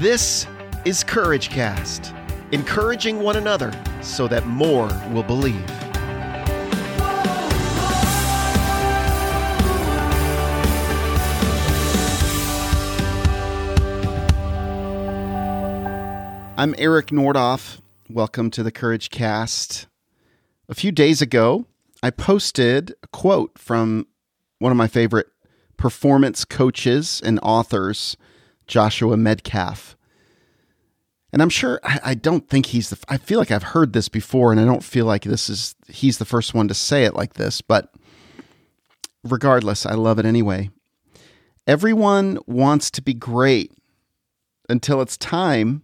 This 0.00 0.46
is 0.84 1.02
Courage 1.02 1.48
Cast, 1.48 2.14
encouraging 2.52 3.18
one 3.18 3.34
another 3.34 3.72
so 4.00 4.28
that 4.28 4.46
more 4.46 4.86
will 5.10 5.24
believe. 5.24 5.68
I'm 16.56 16.76
Eric 16.78 17.08
Nordoff. 17.08 17.80
Welcome 18.08 18.52
to 18.52 18.62
the 18.62 18.70
Courage 18.70 19.10
Cast. 19.10 19.88
A 20.68 20.76
few 20.76 20.92
days 20.92 21.20
ago, 21.20 21.64
I 22.04 22.10
posted 22.10 22.94
a 23.02 23.08
quote 23.08 23.58
from 23.58 24.06
one 24.60 24.70
of 24.70 24.78
my 24.78 24.86
favorite 24.86 25.26
performance 25.76 26.44
coaches 26.44 27.20
and 27.24 27.40
authors, 27.42 28.16
Joshua 28.68 29.16
Medcalf. 29.16 29.96
And 31.32 31.42
I'm 31.42 31.50
sure 31.50 31.80
I, 31.82 32.00
I, 32.04 32.14
don't 32.14 32.48
think 32.48 32.66
he's 32.66 32.90
the. 32.90 32.98
I 33.08 33.18
feel 33.18 33.38
like 33.38 33.50
I've 33.50 33.62
heard 33.62 33.92
this 33.92 34.08
before, 34.08 34.50
and 34.50 34.60
I 34.60 34.64
don't 34.64 34.84
feel 34.84 35.04
like 35.04 35.24
this 35.24 35.50
is 35.50 35.74
he's 35.88 36.18
the 36.18 36.24
first 36.24 36.54
one 36.54 36.68
to 36.68 36.74
say 36.74 37.04
it 37.04 37.14
like 37.14 37.34
this. 37.34 37.60
But 37.60 37.92
regardless, 39.24 39.84
I 39.84 39.92
love 39.94 40.18
it 40.18 40.24
anyway. 40.24 40.70
Everyone 41.66 42.38
wants 42.46 42.90
to 42.92 43.02
be 43.02 43.12
great 43.12 43.72
until 44.70 45.02
it's 45.02 45.18
time 45.18 45.82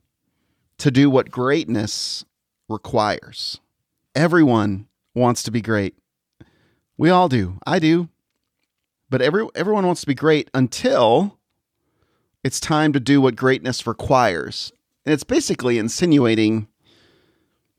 to 0.79 0.91
do 0.91 1.11
what 1.11 1.31
greatness 1.31 2.25
requires. 2.69 3.61
Everyone 4.15 4.87
wants 5.15 5.43
to 5.43 5.51
be 5.51 5.61
great. 5.61 5.95
We 6.97 7.11
all 7.11 7.29
do. 7.29 7.59
I 7.67 7.79
do. 7.79 8.09
But 9.11 9.21
every 9.21 9.47
everyone 9.55 9.87
wants 9.87 10.01
to 10.01 10.07
be 10.07 10.15
great 10.15 10.49
until 10.55 11.39
it's 12.45 12.61
time 12.61 12.93
to 12.93 13.01
do 13.01 13.21
what 13.23 13.35
greatness 13.35 13.87
requires. 13.87 14.73
And 15.05 15.13
it's 15.15 15.25
basically 15.25 15.79
insinuating 15.79 16.69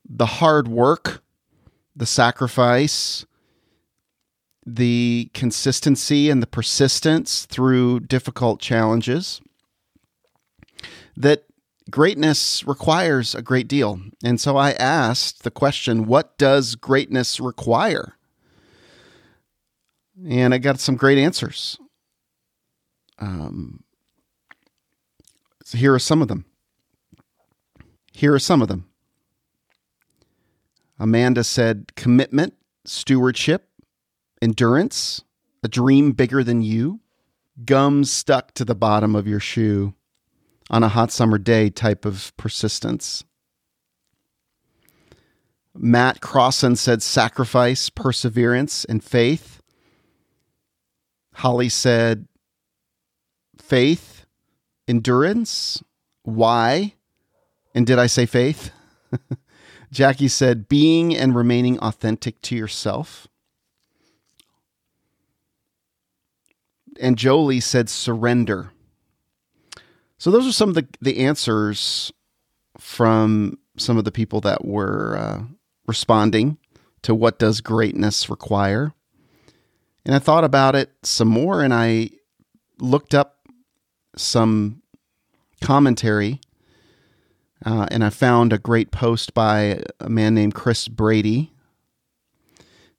the 0.08 0.26
hard 0.26 0.68
work, 0.68 1.24
the 1.96 2.06
sacrifice, 2.08 3.26
the 4.66 5.30
consistency 5.34 6.30
and 6.32 6.42
the 6.42 6.48
persistence 6.48 7.46
through 7.46 8.00
difficult 8.02 8.60
challenges 8.60 9.40
that 11.16 11.46
greatness 11.92 12.64
requires 12.66 13.36
a 13.36 13.44
great 13.44 13.68
deal. 13.68 14.02
And 14.24 14.42
so 14.42 14.58
I 14.58 14.72
asked 14.72 15.44
the 15.44 15.52
question 15.52 16.08
what 16.08 16.38
does 16.40 16.74
greatness 16.76 17.40
require? 17.40 18.18
And 20.28 20.54
I 20.54 20.58
got 20.58 20.80
some 20.80 20.96
great 20.96 21.20
answers. 21.20 21.78
Um, 23.20 23.85
so 25.66 25.80
here 25.80 25.96
are 25.96 26.00
some 26.00 26.22
of 26.22 26.28
them. 26.28 26.46
Here 28.14 28.34
are 28.34 28.40
some 28.40 28.62
of 28.62 28.68
them. 28.68 28.88
Amanda 31.00 31.44
said 31.44 31.92
commitment, 31.96 32.54
stewardship, 32.86 33.68
endurance, 34.44 35.24
a 35.64 35.68
dream 35.68 36.12
bigger 36.12 36.44
than 36.44 36.62
you, 36.62 37.02
gum 37.66 38.04
stuck 38.04 38.54
to 38.54 38.64
the 38.64 38.76
bottom 38.76 39.16
of 39.16 39.28
your 39.28 39.40
shoe, 39.40 39.96
on 40.70 40.84
a 40.84 40.90
hot 40.90 41.12
summer 41.12 41.40
day 41.40 41.72
type 41.72 42.06
of 42.06 42.32
persistence. 42.38 43.24
Matt 45.74 46.22
Crossan 46.22 46.76
said 46.76 47.02
sacrifice, 47.02 47.90
perseverance, 47.90 48.86
and 48.86 49.04
faith. 49.04 49.64
Holly 51.34 51.70
said 51.70 52.28
faith, 53.58 54.15
endurance. 54.88 55.84
Why? 56.24 56.94
And 57.74 57.86
did 57.86 58.00
I 58.00 58.08
say 58.08 58.26
faith? 58.26 58.72
Jackie 59.92 60.28
said 60.28 60.68
being 60.68 61.16
and 61.16 61.36
remaining 61.36 61.80
authentic 61.80 62.42
to 62.42 62.56
yourself. 62.56 63.28
And 67.00 67.18
Jolie 67.18 67.60
said 67.60 67.90
surrender. 67.90 68.72
So 70.18 70.32
those 70.32 70.48
are 70.48 70.54
some 70.54 70.70
of 70.70 70.76
the, 70.76 70.88
the 71.02 71.20
answers 71.20 72.12
from 72.78 73.58
some 73.78 73.98
of 73.98 74.06
the 74.06 74.12
people 74.12 74.42
that 74.42 74.66
were 74.66 75.18
uh, 75.18 75.44
responding 75.88 76.58
to 77.02 77.14
what 77.14 77.38
does 77.38 77.62
greatness 77.62 78.30
require. 78.30 78.94
And 80.06 80.16
I 80.16 80.20
thought 80.20 80.44
about 80.44 80.76
it 80.76 80.92
some 81.04 81.28
more 81.28 81.64
and 81.64 81.74
I 81.74 82.12
looked 82.80 83.14
up 83.14 83.35
some 84.16 84.82
commentary 85.62 86.40
uh, 87.66 87.88
and 87.90 88.04
I 88.04 88.10
found 88.12 88.54
a 88.54 88.60
great 88.60 88.92
post 88.92 89.34
by 89.34 89.82
a 90.00 90.10
man 90.10 90.36
named 90.36 90.54
Chris 90.54 90.88
Brady. 90.88 91.52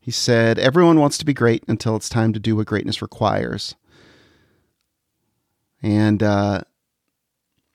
He 0.00 0.10
said, 0.10 0.58
Everyone 0.58 0.98
wants 0.98 1.18
to 1.18 1.24
be 1.24 1.32
great 1.34 1.64
until 1.68 1.94
it's 1.94 2.08
time 2.08 2.32
to 2.32 2.40
do 2.40 2.56
what 2.56 2.66
greatness 2.66 3.00
requires. 3.00 3.76
And 5.82 6.22
uh, 6.22 6.62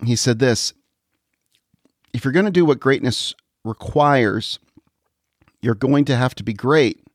he 0.03 0.17
said 0.17 0.39
this 0.39 0.73
If 2.13 2.25
you're 2.25 2.33
going 2.33 2.45
to 2.45 2.51
do 2.51 2.65
what 2.65 2.79
greatness 2.79 3.33
requires, 3.63 4.59
you're 5.61 5.75
going 5.75 6.03
to 6.05 6.17
have 6.17 6.35
to 6.35 6.43
be 6.43 6.53
great 6.53 7.05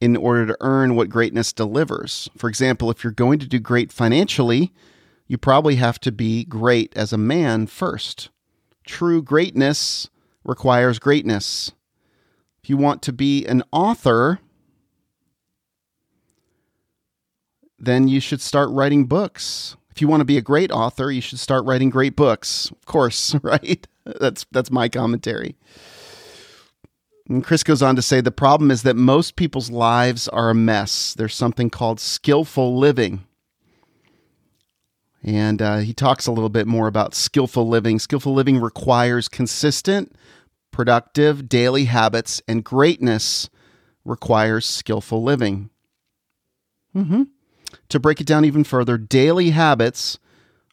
in 0.00 0.16
order 0.16 0.46
to 0.46 0.56
earn 0.60 0.96
what 0.96 1.08
greatness 1.08 1.52
delivers. 1.52 2.28
For 2.36 2.48
example, 2.48 2.90
if 2.90 3.02
you're 3.02 3.12
going 3.12 3.38
to 3.38 3.46
do 3.46 3.58
great 3.58 3.90
financially, 3.90 4.72
you 5.28 5.38
probably 5.38 5.76
have 5.76 6.00
to 6.00 6.10
be 6.10 6.44
great 6.44 6.92
as 6.96 7.12
a 7.12 7.18
man 7.18 7.68
first. 7.68 8.30
True 8.84 9.22
greatness 9.22 10.08
requires 10.42 10.98
greatness. 10.98 11.72
If 12.62 12.68
you 12.68 12.76
want 12.76 13.02
to 13.02 13.12
be 13.12 13.46
an 13.46 13.62
author, 13.70 14.40
then 17.78 18.08
you 18.08 18.18
should 18.18 18.40
start 18.40 18.70
writing 18.70 19.04
books 19.04 19.76
if 19.98 20.02
you 20.02 20.06
want 20.06 20.20
to 20.20 20.24
be 20.24 20.38
a 20.38 20.42
great 20.42 20.70
author, 20.70 21.10
you 21.10 21.20
should 21.20 21.40
start 21.40 21.64
writing 21.64 21.90
great 21.90 22.14
books. 22.14 22.70
Of 22.70 22.86
course, 22.86 23.34
right? 23.42 23.84
That's 24.04 24.46
that's 24.52 24.70
my 24.70 24.88
commentary. 24.88 25.56
And 27.28 27.42
Chris 27.42 27.64
goes 27.64 27.82
on 27.82 27.96
to 27.96 28.02
say 28.02 28.20
the 28.20 28.30
problem 28.30 28.70
is 28.70 28.84
that 28.84 28.94
most 28.94 29.34
people's 29.34 29.72
lives 29.72 30.28
are 30.28 30.50
a 30.50 30.54
mess. 30.54 31.14
There's 31.14 31.34
something 31.34 31.68
called 31.68 31.98
skillful 31.98 32.78
living. 32.78 33.24
And 35.22 35.60
uh, 35.60 35.78
he 35.78 35.92
talks 35.92 36.26
a 36.26 36.32
little 36.32 36.48
bit 36.48 36.66
more 36.66 36.86
about 36.86 37.14
skillful 37.14 37.68
living. 37.68 37.98
Skillful 37.98 38.32
living 38.32 38.60
requires 38.60 39.28
consistent, 39.28 40.14
productive 40.70 41.48
daily 41.48 41.86
habits, 41.86 42.40
and 42.46 42.64
greatness 42.64 43.50
requires 44.04 44.64
skillful 44.64 45.22
living. 45.22 45.70
Mm-hmm. 46.94 47.24
To 47.90 48.00
break 48.00 48.20
it 48.20 48.26
down 48.26 48.44
even 48.44 48.64
further, 48.64 48.96
daily 48.96 49.50
habits 49.50 50.18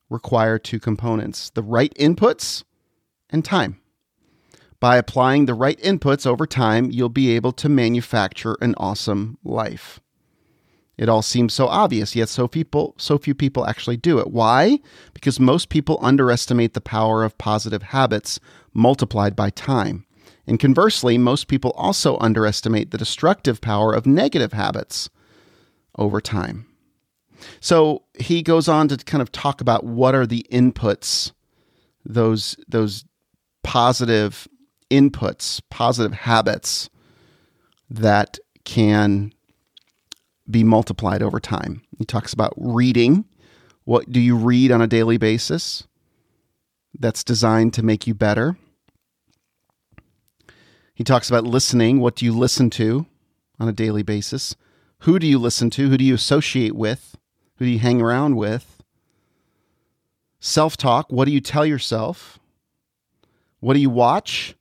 require 0.10 0.60
two 0.60 0.80
components 0.80 1.50
the 1.50 1.64
right 1.64 1.94
inputs 1.96 2.64
and 3.30 3.44
time. 3.44 3.80
By 4.80 4.98
applying 4.98 5.46
the 5.46 5.54
right 5.54 5.80
inputs 5.80 6.28
over 6.28 6.46
time, 6.46 6.92
you'll 6.92 7.10
be 7.10 7.32
able 7.32 7.52
to 7.54 7.70
manufacture 7.70 8.56
an 8.62 8.76
awesome 8.78 9.38
life. 9.44 10.00
It 10.98 11.10
all 11.10 11.22
seems 11.22 11.54
so 11.54 11.68
obvious, 11.68 12.16
yet 12.16 12.30
so 12.30 12.48
people 12.48 12.96
so 12.98 13.18
few 13.18 13.36
people 13.36 13.66
actually 13.66 13.98
do 13.98 14.20
it. 14.20 14.32
Why? 14.32 14.80
Because 15.14 15.40
most 15.40 15.70
people 15.70 16.00
underestimate 16.02 16.74
the 16.74 16.82
power 16.82 17.24
of 17.24 17.38
positive 17.38 17.84
habits 17.84 18.40
multiplied 18.74 19.36
by 19.36 19.50
time. 19.50 20.06
And 20.48 20.60
conversely, 20.60 21.18
most 21.18 21.48
people 21.48 21.72
also 21.72 22.18
underestimate 22.20 22.92
the 22.92 22.98
destructive 22.98 23.62
power 23.62 23.94
of 23.94 24.06
negative 24.06 24.54
habits 24.54 25.10
over 25.98 26.22
time. 26.22 26.68
So 27.60 28.04
he 28.18 28.42
goes 28.42 28.68
on 28.68 28.88
to 28.90 28.98
kind 28.98 29.22
of 29.22 29.32
talk 29.32 29.60
about 29.62 29.84
what 29.84 30.16
are 30.16 30.26
the 30.26 30.46
inputs, 30.52 31.34
those 32.06 32.56
those 32.68 33.04
positive 33.64 34.48
inputs, 34.92 35.62
positive 35.70 36.14
habits 36.14 36.90
that 37.90 38.40
can 38.64 39.32
be 40.50 40.64
multiplied 40.64 41.22
over 41.22 41.40
time. 41.40 41.82
He 41.98 42.06
talks 42.06 42.34
about 42.34 42.54
reading. 42.58 43.26
What 43.84 44.12
do 44.12 44.20
you 44.20 44.36
read 44.36 44.72
on 44.72 44.82
a 44.82 44.88
daily 44.88 45.18
basis 45.18 45.88
that's 46.98 47.24
designed 47.24 47.74
to 47.74 47.84
make 47.84 48.08
you 48.08 48.14
better? 48.14 48.58
He 50.94 51.04
talks 51.04 51.30
about 51.30 51.44
listening. 51.44 52.00
What 52.00 52.16
do 52.16 52.26
you 52.26 52.34
listen 52.36 52.70
to 52.72 53.06
on 53.60 53.68
a 53.68 53.74
daily 53.74 54.04
basis? 54.04 54.56
Who 55.00 55.20
do 55.20 55.28
you 55.28 55.38
listen 55.38 55.70
to? 55.72 55.90
Who 55.90 55.98
do 55.98 56.06
you 56.06 56.16
associate 56.16 56.76
with? 56.76 57.18
Who 57.58 57.66
do 57.66 57.72
you 57.72 57.80
hang 57.80 58.02
around 58.02 58.36
with? 58.36 58.82
Self 60.40 60.78
talk. 60.78 61.12
What 61.12 61.26
do 61.26 61.32
you 61.32 61.42
tell 61.42 61.66
yourself? 61.66 62.40
What 63.60 63.74
do 63.74 63.80
you 63.80 63.90
watch? 63.90 64.56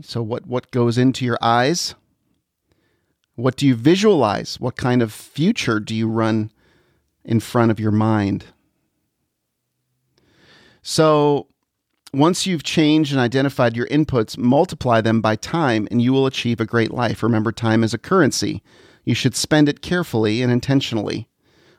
So, 0.00 0.22
what, 0.22 0.46
what 0.46 0.70
goes 0.70 0.98
into 0.98 1.24
your 1.24 1.38
eyes? 1.40 1.94
What 3.36 3.56
do 3.56 3.66
you 3.66 3.74
visualize? 3.74 4.60
What 4.60 4.76
kind 4.76 5.02
of 5.02 5.12
future 5.12 5.80
do 5.80 5.94
you 5.94 6.08
run 6.08 6.52
in 7.24 7.40
front 7.40 7.70
of 7.70 7.80
your 7.80 7.90
mind? 7.90 8.46
So 10.82 11.48
once 12.12 12.46
you've 12.46 12.62
changed 12.62 13.10
and 13.10 13.20
identified 13.20 13.76
your 13.76 13.88
inputs, 13.88 14.38
multiply 14.38 15.00
them 15.00 15.20
by 15.20 15.34
time 15.34 15.88
and 15.90 16.00
you 16.00 16.12
will 16.12 16.26
achieve 16.26 16.60
a 16.60 16.66
great 16.66 16.92
life. 16.92 17.22
Remember, 17.22 17.50
time 17.50 17.82
is 17.82 17.92
a 17.92 17.98
currency. 17.98 18.62
You 19.04 19.14
should 19.14 19.34
spend 19.34 19.68
it 19.68 19.82
carefully 19.82 20.40
and 20.40 20.52
intentionally. 20.52 21.28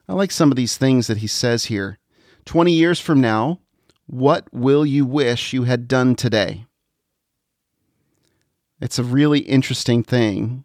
I 0.10 0.14
like 0.14 0.32
some 0.32 0.52
of 0.52 0.58
these 0.58 0.78
things 0.78 1.08
that 1.08 1.18
he 1.18 1.28
says 1.28 1.66
here. 1.66 2.00
20 2.44 2.72
years 2.72 3.00
from 3.00 3.22
now, 3.22 3.62
what 4.08 4.54
will 4.54 4.86
you 4.86 5.06
wish 5.06 5.54
you 5.54 5.64
had 5.64 5.88
done 5.88 6.16
today? 6.16 6.66
It's 8.82 9.00
a 9.00 9.04
really 9.04 9.40
interesting 9.40 10.04
thing 10.04 10.65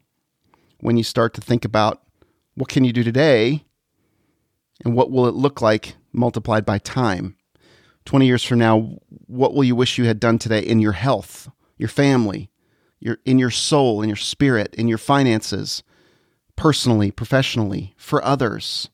when 0.81 0.97
you 0.97 1.05
start 1.05 1.35
to 1.35 1.41
think 1.41 1.65
about 1.65 2.03
what 2.55 2.69
can 2.69 2.85
you 2.85 2.93
do 2.93 3.05
today 3.05 3.65
and 4.85 4.94
what 4.94 5.11
will 5.11 5.27
it 5.27 5.35
look 5.35 5.61
like 5.61 5.94
multiplied 6.12 6.65
by 6.65 6.79
time. 6.79 7.37
20 8.06 8.27
years 8.27 8.43
from 8.43 8.59
now, 8.59 8.99
what 9.27 9.55
will 9.55 9.65
you 9.65 9.77
wish 9.77 9.99
you 9.99 10.05
had 10.06 10.19
done 10.19 10.38
today 10.38 10.61
in 10.61 10.81
your 10.81 10.93
health, 10.93 11.50
your 11.77 11.88
family, 11.88 12.50
your 12.99 13.19
in 13.25 13.38
your 13.38 13.50
soul, 13.50 14.03
in 14.03 14.09
your 14.09 14.17
spirit, 14.17 14.75
in 14.75 14.88
your 14.88 14.99
finances, 14.99 15.82
personally, 16.56 17.11
professionally, 17.11 17.94
for 17.97 18.25
others? 18.25 18.88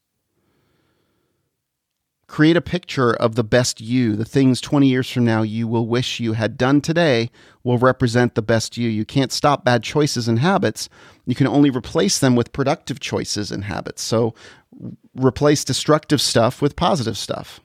Create 2.28 2.56
a 2.56 2.60
picture 2.60 3.14
of 3.14 3.36
the 3.36 3.44
best 3.44 3.80
you. 3.80 4.16
The 4.16 4.24
things 4.24 4.60
20 4.60 4.88
years 4.88 5.10
from 5.10 5.24
now 5.24 5.42
you 5.42 5.68
will 5.68 5.86
wish 5.86 6.18
you 6.18 6.32
had 6.32 6.58
done 6.58 6.80
today 6.80 7.30
will 7.62 7.78
represent 7.78 8.34
the 8.34 8.42
best 8.42 8.76
you. 8.76 8.88
You 8.88 9.04
can't 9.04 9.30
stop 9.30 9.64
bad 9.64 9.84
choices 9.84 10.26
and 10.26 10.40
habits. 10.40 10.88
You 11.24 11.36
can 11.36 11.46
only 11.46 11.70
replace 11.70 12.18
them 12.18 12.34
with 12.34 12.52
productive 12.52 12.98
choices 12.98 13.52
and 13.52 13.64
habits. 13.64 14.02
So 14.02 14.34
replace 15.14 15.64
destructive 15.64 16.20
stuff 16.20 16.60
with 16.60 16.74
positive 16.74 17.16
stuff. 17.16 17.60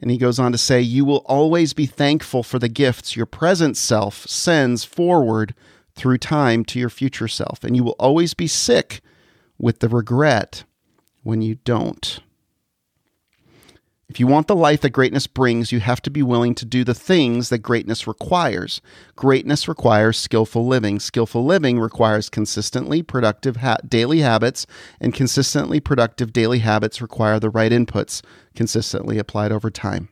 And 0.00 0.10
he 0.10 0.16
goes 0.16 0.38
on 0.38 0.52
to 0.52 0.58
say, 0.58 0.80
You 0.80 1.04
will 1.04 1.24
always 1.26 1.72
be 1.72 1.86
thankful 1.86 2.44
for 2.44 2.60
the 2.60 2.68
gifts 2.68 3.16
your 3.16 3.26
present 3.26 3.76
self 3.76 4.26
sends 4.28 4.84
forward 4.84 5.54
through 5.94 6.18
time 6.18 6.64
to 6.66 6.78
your 6.78 6.90
future 6.90 7.26
self. 7.26 7.64
And 7.64 7.74
you 7.74 7.82
will 7.82 7.96
always 7.98 8.32
be 8.32 8.46
sick 8.46 9.00
with 9.58 9.80
the 9.80 9.88
regret 9.88 10.62
when 11.24 11.42
you 11.42 11.56
don't. 11.56 12.20
If 14.18 14.20
you 14.20 14.26
want 14.26 14.48
the 14.48 14.56
life 14.56 14.80
that 14.80 14.90
greatness 14.90 15.28
brings, 15.28 15.70
you 15.70 15.78
have 15.78 16.02
to 16.02 16.10
be 16.10 16.24
willing 16.24 16.56
to 16.56 16.64
do 16.64 16.82
the 16.82 16.92
things 16.92 17.50
that 17.50 17.58
greatness 17.58 18.08
requires. 18.08 18.80
Greatness 19.14 19.68
requires 19.68 20.18
skillful 20.18 20.66
living. 20.66 20.98
Skillful 20.98 21.44
living 21.44 21.78
requires 21.78 22.28
consistently 22.28 23.00
productive 23.00 23.58
ha- 23.58 23.76
daily 23.86 24.18
habits, 24.18 24.66
and 25.00 25.14
consistently 25.14 25.78
productive 25.78 26.32
daily 26.32 26.58
habits 26.58 27.00
require 27.00 27.38
the 27.38 27.48
right 27.48 27.70
inputs, 27.70 28.20
consistently 28.56 29.18
applied 29.18 29.52
over 29.52 29.70
time. 29.70 30.08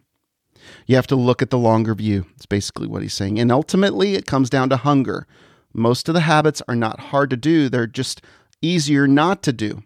You 0.86 0.94
have 0.94 1.08
to 1.08 1.16
look 1.16 1.42
at 1.42 1.50
the 1.50 1.58
longer 1.58 1.92
view. 1.96 2.26
It's 2.36 2.46
basically 2.46 2.86
what 2.86 3.02
he's 3.02 3.12
saying. 3.12 3.40
And 3.40 3.50
ultimately, 3.50 4.14
it 4.14 4.24
comes 4.24 4.48
down 4.48 4.68
to 4.68 4.76
hunger. 4.76 5.26
Most 5.74 6.08
of 6.08 6.14
the 6.14 6.20
habits 6.20 6.62
are 6.68 6.76
not 6.76 7.00
hard 7.10 7.28
to 7.30 7.36
do, 7.36 7.68
they're 7.68 7.88
just 7.88 8.22
easier 8.62 9.08
not 9.08 9.42
to 9.42 9.52
do. 9.52 9.82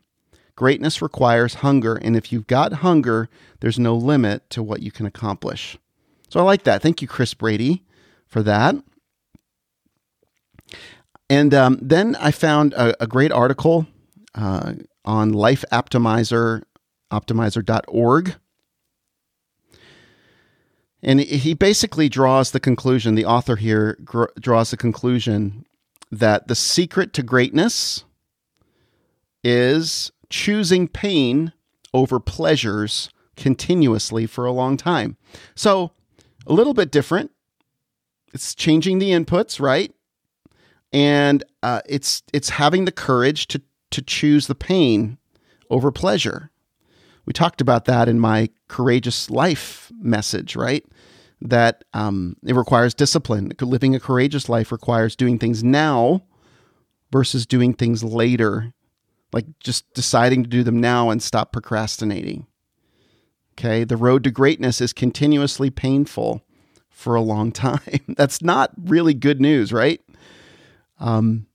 Greatness 0.57 1.01
requires 1.01 1.55
hunger, 1.55 1.97
and 1.97 2.17
if 2.17 2.33
you've 2.33 2.47
got 2.47 2.75
hunger, 2.75 3.29
there's 3.61 3.79
no 3.79 3.95
limit 3.95 4.49
to 4.51 4.63
what 4.63 4.83
you 4.83 4.91
can 4.91 5.07
accomplish. 5.07 5.79
So 6.29 6.41
I 6.41 6.43
like 6.43 6.65
that. 6.65 6.83
Thank 6.83 7.03
you, 7.03 7.09
Chris 7.09 7.35
Brady, 7.35 7.83
for 8.27 8.43
that. 8.43 8.77
And 11.29 11.55
um, 11.55 11.79
then 11.81 12.17
I 12.17 12.31
found 12.31 12.73
a, 12.75 13.03
a 13.03 13.07
great 13.07 13.33
article 13.33 13.87
uh, 14.35 14.75
on 15.05 15.33
Life 15.33 15.65
Optimizer, 15.73 16.63
optimizer.org. 17.13 18.35
And 21.03 21.21
he 21.21 21.55
basically 21.55 22.09
draws 22.09 22.51
the 22.51 22.61
conclusion, 22.61 23.15
the 23.15 23.25
author 23.25 23.57
here 23.57 23.97
gr- 24.05 24.25
draws 24.39 24.71
the 24.71 24.77
conclusion 24.77 25.65
that 26.11 26.49
the 26.49 26.55
secret 26.55 27.13
to 27.15 27.23
greatness 27.23 28.05
is 29.43 30.13
choosing 30.31 30.89
pain 30.89 31.53
over 31.93 32.19
pleasures 32.19 33.11
continuously 33.37 34.27
for 34.27 34.47
a 34.47 34.53
long 34.53 34.77
time. 34.77 35.17
So, 35.55 35.93
a 36.47 36.53
little 36.53 36.75
bit 36.75 36.91
different. 36.91 37.33
It's 38.33 38.55
changing 38.55 38.99
the 38.99 39.11
inputs, 39.11 39.61
right? 39.61 39.93
And 40.93 41.45
uh, 41.63 41.83
it's 41.89 42.23
it's 42.33 42.51
having 42.51 42.85
the 42.85 42.93
courage 42.93 43.47
to 43.49 43.61
to 43.91 44.03
choose 44.03 44.47
the 44.47 44.55
pain 44.55 45.19
over 45.69 45.91
pleasure. 45.91 46.51
We 47.27 47.33
talked 47.33 47.61
about 47.61 47.85
that 47.85 48.09
in 48.09 48.19
my 48.19 48.51
courageous 48.69 49.31
life 49.31 49.93
message, 50.01 50.57
right? 50.57 50.85
That 51.41 51.85
um, 51.93 52.37
it 52.45 52.55
requires 52.55 52.95
discipline. 52.95 53.53
Living 53.61 53.95
a 53.95 54.01
courageous 54.01 54.49
life 54.49 54.73
requires 54.73 55.17
doing 55.17 55.39
things 55.39 55.63
now 55.63 56.23
versus 57.13 57.47
doing 57.47 57.75
things 57.75 58.03
later 58.03 58.73
like 59.33 59.47
just 59.61 59.93
deciding 59.95 60.43
to 60.43 60.49
do 60.49 60.63
them 60.63 60.81
now 60.81 61.11
and 61.11 61.23
stop 61.23 61.53
procrastinating. 61.53 62.47
Okay. 63.53 63.85
The 63.85 63.97
road 63.97 64.25
to 64.25 64.31
greatness 64.31 64.81
is 64.81 64.93
continuously 64.93 65.71
painful 65.71 66.43
for 66.89 67.15
a 67.15 67.21
long 67.21 67.53
time. 67.53 68.01
That's 68.09 68.43
not 68.43 68.73
really 68.77 69.15
good 69.15 69.41
news, 69.41 69.73
right? 69.73 70.01
Um, 70.99 71.47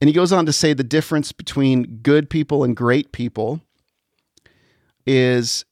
and 0.00 0.08
he 0.08 0.14
goes 0.14 0.32
on 0.32 0.46
to 0.46 0.52
say 0.52 0.72
the 0.72 0.82
difference 0.82 1.32
between 1.32 1.98
good 2.02 2.30
people 2.30 2.64
and 2.64 2.74
great 2.74 3.12
people 3.12 3.60
is 5.06 5.64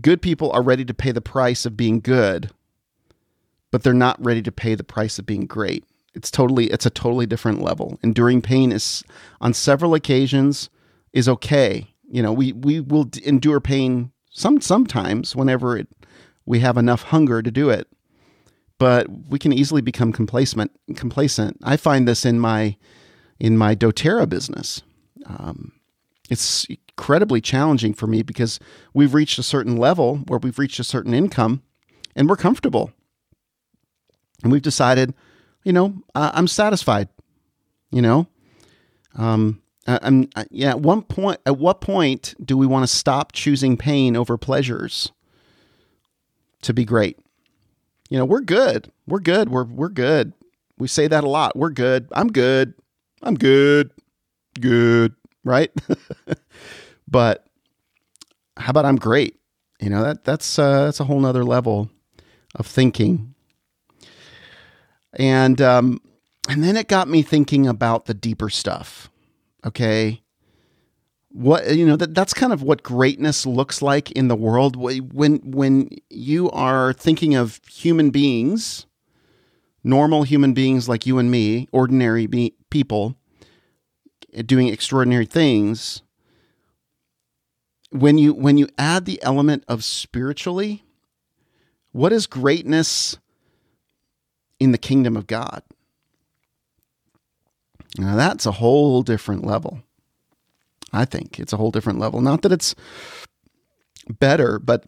good 0.00 0.20
people 0.22 0.50
are 0.52 0.62
ready 0.62 0.84
to 0.84 0.94
pay 0.94 1.12
the 1.12 1.20
price 1.20 1.64
of 1.64 1.76
being 1.76 2.00
good, 2.00 2.50
but 3.70 3.82
they're 3.82 3.92
not 3.92 4.22
ready 4.24 4.42
to 4.42 4.52
pay 4.52 4.74
the 4.74 4.84
price 4.84 5.18
of 5.18 5.26
being 5.26 5.46
great. 5.46 5.84
It's 6.14 6.30
totally 6.30 6.66
it's 6.66 6.86
a 6.86 6.90
totally 6.90 7.26
different 7.26 7.62
level. 7.62 7.98
Enduring 8.02 8.42
pain 8.42 8.72
is 8.72 9.04
on 9.40 9.54
several 9.54 9.94
occasions 9.94 10.70
is 11.12 11.28
okay. 11.28 11.94
You 12.10 12.22
know, 12.22 12.32
we 12.32 12.52
we 12.52 12.80
will 12.80 13.10
endure 13.24 13.60
pain 13.60 14.12
some 14.30 14.60
sometimes 14.60 15.36
whenever 15.36 15.76
it 15.76 15.88
we 16.46 16.60
have 16.60 16.76
enough 16.76 17.04
hunger 17.04 17.42
to 17.42 17.50
do 17.50 17.70
it. 17.70 17.88
But 18.78 19.08
we 19.28 19.38
can 19.38 19.52
easily 19.52 19.82
become 19.82 20.12
complacent. 20.12 20.70
Complacent. 20.94 21.58
I 21.62 21.76
find 21.76 22.06
this 22.06 22.24
in 22.24 22.38
my 22.40 22.76
in 23.38 23.56
my 23.58 23.74
DoTerra 23.74 24.28
business. 24.28 24.82
Um, 25.26 25.72
it's 26.30 26.66
incredibly 26.98 27.40
challenging 27.40 27.94
for 27.94 28.06
me 28.06 28.22
because 28.22 28.58
we've 28.94 29.14
reached 29.14 29.38
a 29.38 29.42
certain 29.42 29.76
level 29.76 30.16
where 30.26 30.38
we've 30.38 30.58
reached 30.58 30.80
a 30.80 30.84
certain 30.84 31.14
income, 31.14 31.62
and 32.14 32.28
we're 32.28 32.36
comfortable, 32.36 32.92
and 34.42 34.52
we've 34.52 34.62
decided 34.62 35.14
you 35.64 35.72
know, 35.72 35.94
I'm 36.14 36.48
satisfied. 36.48 37.08
You 37.90 38.02
know, 38.02 38.26
um, 39.16 39.62
I, 39.86 39.98
I'm 40.02 40.28
yeah. 40.50 40.70
At 40.70 40.80
one 40.80 41.02
point, 41.02 41.40
at 41.46 41.58
what 41.58 41.80
point 41.80 42.34
do 42.44 42.56
we 42.56 42.66
want 42.66 42.82
to 42.82 42.94
stop 42.94 43.32
choosing 43.32 43.76
pain 43.76 44.16
over 44.16 44.36
pleasures 44.36 45.12
to 46.62 46.74
be 46.74 46.84
great? 46.84 47.18
You 48.10 48.18
know, 48.18 48.24
we're 48.24 48.40
good. 48.40 48.92
We're 49.06 49.20
good. 49.20 49.48
We're 49.48 49.64
we're 49.64 49.88
good. 49.88 50.32
We 50.78 50.86
say 50.88 51.08
that 51.08 51.24
a 51.24 51.28
lot. 51.28 51.56
We're 51.56 51.70
good. 51.70 52.08
I'm 52.12 52.30
good. 52.30 52.74
I'm 53.22 53.34
good. 53.34 53.90
Good. 54.60 55.14
Right. 55.44 55.72
but 57.08 57.46
how 58.56 58.70
about 58.70 58.84
I'm 58.84 58.96
great? 58.96 59.36
You 59.80 59.90
know 59.90 60.02
that 60.02 60.24
that's 60.24 60.58
uh, 60.58 60.86
that's 60.86 61.00
a 61.00 61.04
whole 61.04 61.20
nother 61.20 61.44
level 61.44 61.90
of 62.54 62.66
thinking 62.66 63.34
and 65.14 65.60
um, 65.60 66.00
and 66.48 66.62
then 66.62 66.76
it 66.76 66.88
got 66.88 67.08
me 67.08 67.22
thinking 67.22 67.66
about 67.66 68.06
the 68.06 68.14
deeper 68.14 68.50
stuff. 68.50 69.10
Okay, 69.64 70.22
what 71.30 71.74
you 71.74 71.86
know 71.86 71.96
that 71.96 72.14
that's 72.14 72.34
kind 72.34 72.52
of 72.52 72.62
what 72.62 72.82
greatness 72.82 73.46
looks 73.46 73.82
like 73.82 74.10
in 74.12 74.28
the 74.28 74.36
world 74.36 74.76
when 74.76 75.36
when 75.44 75.88
you 76.10 76.50
are 76.50 76.92
thinking 76.92 77.34
of 77.34 77.60
human 77.70 78.10
beings, 78.10 78.86
normal 79.84 80.22
human 80.22 80.52
beings 80.52 80.88
like 80.88 81.06
you 81.06 81.18
and 81.18 81.30
me, 81.30 81.68
ordinary 81.72 82.26
be- 82.26 82.54
people 82.70 83.16
doing 84.46 84.68
extraordinary 84.68 85.26
things. 85.26 86.02
When 87.90 88.18
you 88.18 88.34
when 88.34 88.58
you 88.58 88.68
add 88.76 89.04
the 89.06 89.22
element 89.22 89.64
of 89.66 89.84
spiritually, 89.84 90.84
what 91.92 92.12
is 92.12 92.26
greatness? 92.26 93.18
In 94.60 94.72
the 94.72 94.78
kingdom 94.78 95.16
of 95.16 95.26
God. 95.26 95.62
Now, 97.96 98.16
that's 98.16 98.46
a 98.46 98.52
whole 98.52 99.02
different 99.02 99.44
level. 99.44 99.82
I 100.92 101.04
think 101.04 101.38
it's 101.38 101.52
a 101.52 101.56
whole 101.56 101.70
different 101.70 101.98
level. 101.98 102.20
Not 102.20 102.42
that 102.42 102.52
it's 102.52 102.74
better, 104.08 104.58
but 104.58 104.84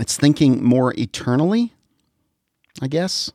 it's 0.00 0.16
thinking 0.16 0.62
more 0.62 0.94
eternally, 0.98 1.72
I 2.80 2.88
guess. 2.88 3.30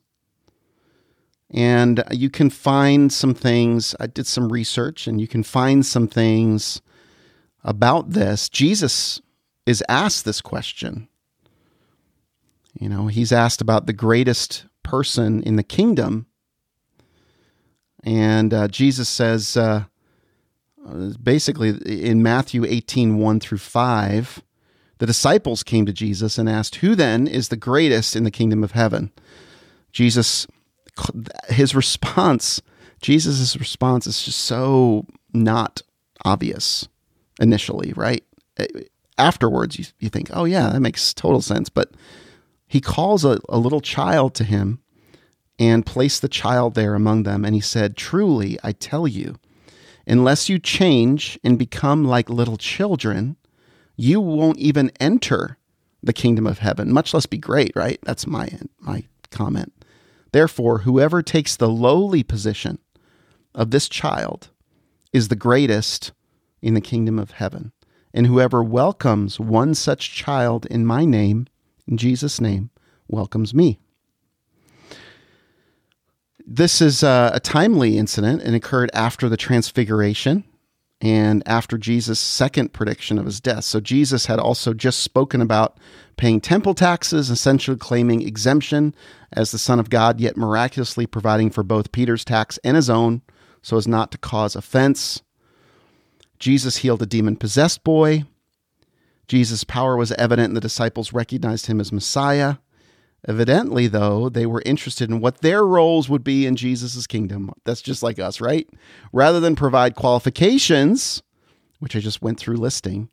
And 1.50 2.04
you 2.12 2.30
can 2.30 2.50
find 2.50 3.12
some 3.12 3.34
things. 3.34 3.96
I 4.00 4.08
did 4.08 4.28
some 4.28 4.52
research, 4.52 5.08
and 5.08 5.22
you 5.22 5.28
can 5.28 5.44
find 5.44 5.86
some 5.86 6.08
things 6.08 6.82
about 7.64 8.12
this. 8.12 8.50
Jesus 8.50 9.22
is 9.66 9.84
asked 9.88 10.26
this 10.26 10.42
question. 10.42 11.08
You 12.80 12.90
know, 12.90 13.08
he's 13.08 13.32
asked 13.32 13.62
about 13.62 13.86
the 13.86 13.94
greatest 13.94 14.66
person 14.88 15.44
in 15.44 15.58
the 15.58 15.64
kingdom. 15.64 16.28
And 18.04 18.54
uh, 18.54 18.70
Jesus 18.70 19.10
says, 19.10 19.58
uh, 19.58 19.84
basically 21.22 21.70
in 21.86 22.24
Matthew 22.24 22.64
18, 22.66 23.18
1 23.18 23.40
through 23.42 23.58
5, 23.58 24.42
the 25.00 25.06
disciples 25.06 25.62
came 25.62 25.86
to 25.86 25.94
Jesus 25.94 26.38
and 26.38 26.50
asked, 26.50 26.78
Who 26.78 26.96
then 26.96 27.28
is 27.28 27.50
the 27.50 27.58
greatest 27.58 28.16
in 28.16 28.24
the 28.24 28.32
kingdom 28.32 28.64
of 28.64 28.72
heaven? 28.72 29.12
Jesus, 29.92 30.48
his 31.50 31.76
response, 31.76 32.62
Jesus' 33.02 33.58
response 33.58 34.08
is 34.08 34.24
just 34.24 34.40
so 34.40 35.06
not 35.34 35.82
obvious 36.24 36.88
initially, 37.42 37.94
right? 37.96 38.24
Afterwards, 39.18 39.78
you, 39.78 39.86
you 40.00 40.10
think, 40.10 40.30
oh, 40.32 40.46
yeah, 40.46 40.70
that 40.70 40.80
makes 40.80 41.14
total 41.14 41.42
sense. 41.42 41.70
But 41.70 41.92
he 42.68 42.82
calls 42.82 43.24
a, 43.24 43.40
a 43.50 43.58
little 43.58 43.82
child 43.82 44.36
to 44.36 44.44
him 44.44 44.80
and 45.58 45.86
placed 45.86 46.22
the 46.22 46.30
child 46.30 46.76
there 46.76 46.94
among 46.96 47.24
them. 47.24 47.44
And 47.44 47.56
he 47.56 47.62
said, 47.62 47.98
Truly, 47.98 48.60
I 48.64 48.74
tell 48.74 49.08
you, 49.08 49.38
unless 50.06 50.50
you 50.50 50.60
change 50.60 51.40
and 51.44 51.58
become 51.58 52.04
like 52.04 52.30
little 52.30 52.58
children, 52.58 53.38
you 53.96 54.22
won't 54.22 54.60
even 54.60 54.92
enter 55.00 55.58
the 56.04 56.14
kingdom 56.14 56.46
of 56.46 56.60
heaven, 56.60 56.94
much 56.94 57.14
less 57.14 57.26
be 57.26 57.38
great, 57.38 57.72
right? 57.76 58.00
That's 58.04 58.28
my 58.28 58.50
my 58.80 59.06
comment. 59.32 59.74
Therefore, 60.32 60.80
whoever 60.80 61.22
takes 61.24 61.56
the 61.56 61.70
lowly 61.70 62.22
position 62.24 62.80
of 63.56 63.72
this 63.72 63.90
child 63.90 64.50
is 65.12 65.28
the 65.28 65.36
greatest 65.36 66.12
in 66.62 66.74
the 66.76 66.82
kingdom 66.82 67.18
of 67.18 67.32
heaven. 67.32 67.72
And 68.14 68.28
whoever 68.28 68.64
welcomes 68.64 69.40
one 69.40 69.74
such 69.74 70.14
child 70.14 70.66
in 70.68 70.86
my 70.86 71.06
name, 71.06 71.48
in 71.88 71.98
Jesus' 71.98 72.42
name, 72.42 72.70
welcomes 73.08 73.54
me. 73.54 73.80
This 76.46 76.82
is 76.82 77.04
a, 77.04 77.32
a 77.34 77.40
timely 77.40 77.98
incident 77.98 78.42
and 78.42 78.56
occurred 78.56 78.90
after 78.94 79.28
the 79.28 79.38
transfiguration 79.38 80.44
and 81.02 81.44
after 81.46 81.78
Jesus' 81.78 82.20
second 82.20 82.74
prediction 82.74 83.18
of 83.18 83.26
his 83.26 83.40
death. 83.40 83.66
So 83.66 83.80
Jesus 83.80 84.26
had 84.26 84.40
also 84.40 84.74
just 84.74 85.02
spoken 85.02 85.42
about 85.42 85.78
paying 86.16 86.42
temple 86.42 86.74
taxes, 86.74 87.30
essentially 87.30 87.78
claiming 87.78 88.26
exemption 88.26 88.96
as 89.32 89.52
the 89.52 89.60
Son 89.60 89.80
of 89.80 89.90
God, 89.90 90.20
yet 90.20 90.38
miraculously 90.38 91.06
providing 91.06 91.50
for 91.50 91.64
both 91.64 91.92
Peter's 91.92 92.26
tax 92.26 92.58
and 92.64 92.76
his 92.76 92.90
own 92.90 93.22
so 93.62 93.78
as 93.78 93.88
not 93.88 94.12
to 94.12 94.18
cause 94.18 94.56
offense. 94.56 95.22
Jesus 96.40 96.78
healed 96.78 97.02
a 97.02 97.06
demon 97.06 97.36
possessed 97.36 97.84
boy. 97.84 98.24
Jesus' 99.28 99.64
power 99.64 99.98
was 99.98 100.12
evident, 100.14 100.50
and 100.50 100.56
the 100.56 100.62
disciples 100.62 101.14
recognized 101.14 101.66
him 101.66 101.80
as 101.80 101.92
Messiah. 101.92 102.56
Evidently, 103.28 103.88
though, 103.88 104.30
they 104.30 104.46
were 104.46 104.64
interested 104.66 105.10
in 105.10 105.20
what 105.20 105.42
their 105.42 105.66
roles 105.66 106.08
would 106.08 106.24
be 106.24 106.46
in 106.46 106.56
Jesus' 106.56 107.08
kingdom. 107.08 107.52
That's 107.66 107.82
just 107.82 108.04
like 108.04 108.20
us, 108.20 108.40
right? 108.40 108.70
Rather 109.12 109.40
than 109.40 109.56
provide 109.56 109.96
qualifications, 109.96 111.24
which 111.80 111.96
I 111.96 112.00
just 112.00 112.22
went 112.22 112.40
through 112.40 112.58
listing, 112.58 113.10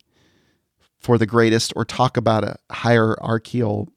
for 0.99 1.17
the 1.17 1.25
greatest 1.25 1.73
or 1.75 1.85
talk 1.85 2.17
about 2.17 2.43
a 2.43 2.57
hierarchical 2.71 3.89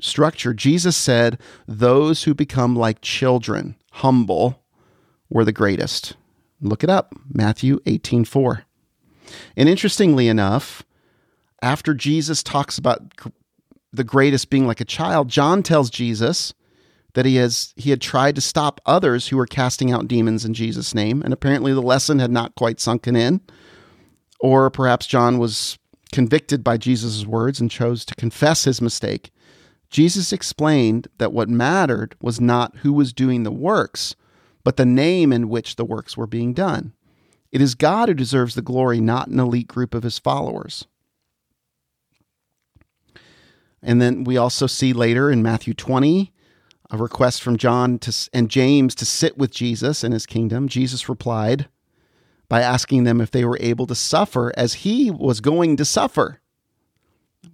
structure, 0.00 0.54
Jesus 0.54 0.96
said, 0.96 1.38
Those 1.66 2.24
who 2.24 2.34
become 2.34 2.74
like 2.74 3.00
children, 3.02 3.76
humble, 3.92 4.62
were 5.28 5.44
the 5.44 5.52
greatest. 5.52 6.16
Look 6.60 6.82
it 6.82 6.90
up, 6.90 7.14
Matthew 7.32 7.80
18 7.86 8.24
4. 8.24 8.64
And 9.56 9.68
interestingly 9.68 10.28
enough, 10.28 10.82
after 11.62 11.94
Jesus 11.94 12.42
talks 12.42 12.78
about 12.78 13.00
the 13.92 14.04
greatest 14.04 14.50
being 14.50 14.66
like 14.66 14.80
a 14.80 14.84
child, 14.84 15.28
John 15.28 15.62
tells 15.62 15.90
Jesus 15.90 16.54
that 17.14 17.24
he 17.26 17.36
has 17.36 17.72
he 17.76 17.90
had 17.90 18.00
tried 18.00 18.34
to 18.34 18.40
stop 18.40 18.80
others 18.84 19.28
who 19.28 19.36
were 19.36 19.46
casting 19.46 19.90
out 19.90 20.08
demons 20.08 20.44
in 20.44 20.54
Jesus' 20.54 20.94
name, 20.94 21.22
and 21.22 21.32
apparently 21.32 21.72
the 21.72 21.80
lesson 21.80 22.18
had 22.18 22.30
not 22.30 22.54
quite 22.54 22.78
sunken 22.78 23.16
in. 23.16 23.40
Or 24.38 24.68
perhaps 24.68 25.06
John 25.06 25.38
was 25.38 25.78
convicted 26.12 26.62
by 26.62 26.76
Jesus' 26.76 27.24
words 27.24 27.58
and 27.58 27.70
chose 27.70 28.04
to 28.04 28.14
confess 28.14 28.64
his 28.64 28.82
mistake. 28.82 29.30
Jesus 29.88 30.32
explained 30.32 31.08
that 31.18 31.32
what 31.32 31.48
mattered 31.48 32.16
was 32.20 32.40
not 32.40 32.76
who 32.78 32.92
was 32.92 33.14
doing 33.14 33.42
the 33.42 33.50
works, 33.50 34.14
but 34.62 34.76
the 34.76 34.84
name 34.84 35.32
in 35.32 35.48
which 35.48 35.76
the 35.76 35.84
works 35.84 36.16
were 36.16 36.26
being 36.26 36.52
done. 36.52 36.92
It 37.50 37.62
is 37.62 37.74
God 37.74 38.08
who 38.08 38.14
deserves 38.14 38.54
the 38.54 38.62
glory, 38.62 39.00
not 39.00 39.28
an 39.28 39.40
elite 39.40 39.68
group 39.68 39.94
of 39.94 40.02
his 40.02 40.18
followers. 40.18 40.86
And 43.86 44.02
then 44.02 44.24
we 44.24 44.36
also 44.36 44.66
see 44.66 44.92
later 44.92 45.30
in 45.30 45.44
Matthew 45.44 45.72
20 45.72 46.32
a 46.90 46.96
request 46.96 47.40
from 47.40 47.56
John 47.56 47.98
to, 48.00 48.28
and 48.32 48.50
James 48.50 48.94
to 48.96 49.06
sit 49.06 49.38
with 49.38 49.52
Jesus 49.52 50.02
in 50.02 50.10
his 50.10 50.26
kingdom. 50.26 50.68
Jesus 50.68 51.08
replied 51.08 51.68
by 52.48 52.62
asking 52.62 53.04
them 53.04 53.20
if 53.20 53.30
they 53.30 53.44
were 53.44 53.58
able 53.60 53.86
to 53.86 53.94
suffer 53.94 54.52
as 54.56 54.74
he 54.74 55.10
was 55.10 55.40
going 55.40 55.76
to 55.76 55.84
suffer, 55.84 56.40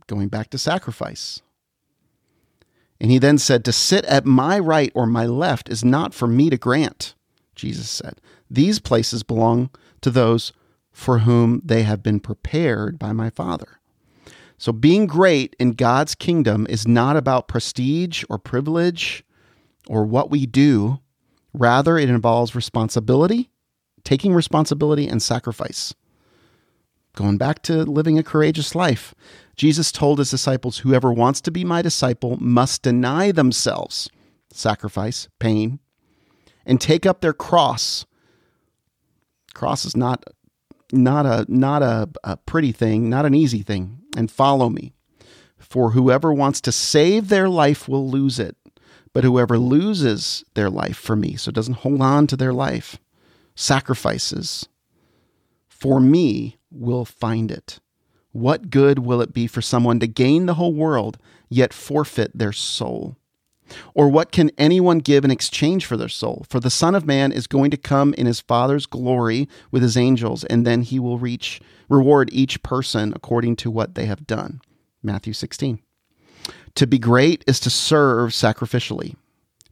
going 0.06 0.28
back 0.28 0.48
to 0.50 0.58
sacrifice. 0.58 1.42
And 2.98 3.10
he 3.10 3.18
then 3.18 3.36
said, 3.36 3.62
To 3.64 3.72
sit 3.72 4.04
at 4.06 4.24
my 4.24 4.58
right 4.58 4.92
or 4.94 5.06
my 5.06 5.26
left 5.26 5.68
is 5.68 5.84
not 5.84 6.14
for 6.14 6.26
me 6.26 6.48
to 6.48 6.56
grant, 6.56 7.14
Jesus 7.54 7.90
said. 7.90 8.20
These 8.50 8.78
places 8.78 9.22
belong 9.22 9.70
to 10.00 10.10
those 10.10 10.52
for 10.90 11.20
whom 11.20 11.60
they 11.64 11.82
have 11.82 12.02
been 12.02 12.20
prepared 12.20 12.98
by 12.98 13.12
my 13.12 13.28
Father. 13.28 13.80
So, 14.62 14.71
being 14.71 15.09
great 15.09 15.57
in 15.59 15.73
God's 15.73 16.14
kingdom 16.14 16.69
is 16.71 16.87
not 16.87 17.16
about 17.16 17.49
prestige 17.49 18.23
or 18.31 18.38
privilege 18.38 19.25
or 19.88 20.04
what 20.04 20.31
we 20.31 20.47
do. 20.47 21.00
Rather, 21.52 21.99
it 21.99 22.09
involves 22.09 22.54
responsibility, 22.54 23.50
taking 24.04 24.33
responsibility, 24.33 25.09
and 25.09 25.21
sacrifice. 25.21 25.95
Going 27.16 27.38
back 27.38 27.62
to 27.62 27.83
living 27.83 28.21
a 28.21 28.23
courageous 28.23 28.76
life, 28.76 29.16
Jesus 29.57 29.90
told 29.90 30.21
his 30.21 30.31
disciples 30.31 30.78
whoever 30.78 31.12
wants 31.12 31.40
to 31.40 31.50
be 31.50 31.64
my 31.64 31.83
disciple 31.83 32.37
must 32.37 32.83
deny 32.83 33.33
themselves, 33.33 34.09
sacrifice, 34.52 35.26
pain, 35.40 35.81
and 36.64 36.81
take 36.81 37.04
up 37.04 37.21
their 37.21 37.33
cross. 37.33 38.07
Cross 39.54 39.87
is 39.87 39.97
not 39.97 40.23
not 40.92 41.26
a 41.26 41.46
not 41.49 41.82
a, 41.82 42.08
a 42.22 42.37
pretty 42.37 42.72
thing, 42.72 43.08
not 43.08 43.26
an 43.26 43.34
easy 43.34 43.62
thing 43.62 43.99
and 44.16 44.30
follow 44.30 44.68
me. 44.68 44.92
For 45.58 45.92
whoever 45.92 46.32
wants 46.32 46.61
to 46.62 46.72
save 46.72 47.28
their 47.28 47.49
life 47.49 47.88
will 47.88 48.08
lose 48.08 48.38
it, 48.38 48.56
but 49.12 49.25
whoever 49.25 49.58
loses 49.58 50.44
their 50.54 50.68
life 50.68 50.96
for 50.96 51.16
me, 51.16 51.37
so 51.37 51.50
doesn't 51.50 51.78
hold 51.78 52.02
on 52.02 52.26
to 52.26 52.37
their 52.37 52.52
life, 52.52 52.99
sacrifices 53.54 54.68
for 55.82 55.99
me 55.99 56.58
will 56.70 57.04
find 57.04 57.50
it. 57.50 57.80
What 58.30 58.70
good 58.70 59.00
will 59.00 59.20
it 59.20 59.34
be 59.34 59.49
for 59.49 59.61
someone 59.61 59.99
to 59.99 60.06
gain 60.06 60.46
the 60.46 60.54
whole 60.54 60.72
world 60.72 61.18
yet 61.49 61.72
forfeit 61.72 62.30
their 62.38 62.52
soul? 62.52 63.16
Or 63.95 64.09
what 64.09 64.33
can 64.33 64.50
anyone 64.59 64.99
give 64.99 65.25
in 65.25 65.31
exchange 65.31 65.87
for 65.87 65.97
their 65.97 66.09
soul? 66.09 66.47
For 66.49 66.61
the 66.61 66.71
Son 66.71 66.95
of 66.95 67.07
Man 67.07 67.33
is 67.33 67.47
going 67.47 67.71
to 67.71 67.76
come 67.76 68.14
in 68.14 68.26
his 68.26 68.41
Father's 68.41 68.87
glory 68.87 69.49
with 69.71 69.83
his 69.83 69.97
angels, 69.97 70.45
and 70.45 70.67
then 70.67 70.83
he 70.83 70.99
will 70.99 71.19
reach 71.19 71.61
reward 71.88 72.31
each 72.33 72.62
person 72.62 73.12
according 73.14 73.57
to 73.57 73.71
what 73.71 73.95
they 73.95 74.07
have 74.07 74.26
done. 74.26 74.61
Matthew 75.02 75.33
16. 75.33 75.81
To 76.76 76.87
be 76.87 76.99
great 76.99 77.45
is 77.47 77.61
to 77.61 77.71
serve 77.71 78.31
sacrificially. 78.31 79.17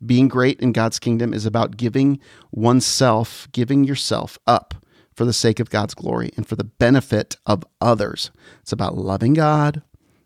Being 0.05 0.29
great 0.29 0.61
in 0.61 0.73
God's 0.73 0.99
kingdom 0.99 1.35
is 1.35 1.47
about 1.47 1.77
giving 1.77 2.21
oneself, 2.51 3.49
giving 3.53 3.85
yourself 3.85 4.39
up 4.47 4.75
for 5.15 5.25
the 5.25 5.33
sake 5.33 5.61
of 5.61 5.71
God's 5.71 5.95
glory 5.95 6.31
and 6.37 6.47
for 6.47 6.57
the 6.57 6.65
benefit 6.65 7.37
of 7.45 7.65
others. 7.81 8.31
It's 8.63 8.73
about 8.73 8.97
loving 8.97 9.35
God 9.35 9.83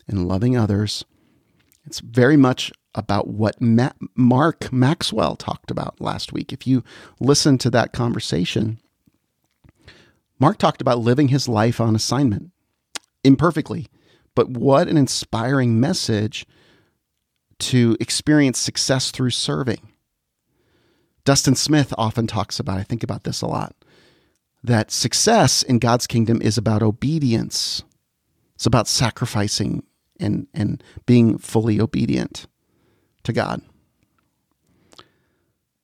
and 0.06 0.28
loving 0.28 0.56
others. 0.56 1.04
It's 1.86 2.00
very 2.00 2.36
much 2.36 2.72
about 2.94 3.28
what 3.28 3.60
Ma- 3.60 3.92
Mark 4.14 4.72
Maxwell 4.72 5.36
talked 5.36 5.70
about 5.70 6.00
last 6.00 6.32
week. 6.32 6.52
If 6.52 6.66
you 6.66 6.84
listen 7.20 7.58
to 7.58 7.70
that 7.70 7.92
conversation, 7.92 8.78
Mark 10.38 10.58
talked 10.58 10.80
about 10.80 10.98
living 10.98 11.28
his 11.28 11.48
life 11.48 11.80
on 11.80 11.96
assignment 11.96 12.50
imperfectly, 13.22 13.88
but 14.34 14.50
what 14.50 14.88
an 14.88 14.96
inspiring 14.96 15.80
message 15.80 16.46
to 17.58 17.96
experience 18.00 18.58
success 18.58 19.10
through 19.10 19.30
serving. 19.30 19.80
Dustin 21.24 21.54
Smith 21.54 21.94
often 21.96 22.26
talks 22.26 22.60
about, 22.60 22.78
I 22.78 22.82
think 22.82 23.02
about 23.02 23.24
this 23.24 23.40
a 23.40 23.46
lot, 23.46 23.74
that 24.62 24.90
success 24.90 25.62
in 25.62 25.78
God's 25.78 26.06
kingdom 26.06 26.42
is 26.42 26.58
about 26.58 26.82
obedience. 26.82 27.82
It's 28.54 28.66
about 28.66 28.88
sacrificing 28.88 29.84
and, 30.20 30.46
and 30.52 30.82
being 31.06 31.38
fully 31.38 31.80
obedient 31.80 32.46
to 33.24 33.32
God. 33.32 33.60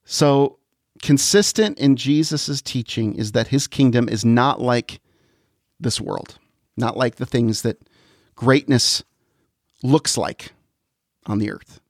So 0.04 0.58
consistent 1.02 1.78
in 1.78 1.96
Jesus' 1.96 2.62
teaching 2.62 3.14
is 3.14 3.32
that 3.32 3.48
his 3.48 3.66
kingdom 3.66 4.08
is 4.08 4.24
not 4.24 4.60
like 4.60 5.00
this 5.78 6.00
world, 6.00 6.38
not 6.76 6.96
like 6.96 7.16
the 7.16 7.26
things 7.26 7.62
that 7.62 7.78
greatness 8.34 9.02
looks 9.82 10.16
like 10.16 10.52
on 11.26 11.38
the 11.38 11.50
earth. 11.50 11.80